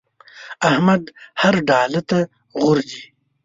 [0.69, 1.03] احمد
[1.41, 2.19] هر ډاله ته
[2.61, 3.03] غورځي.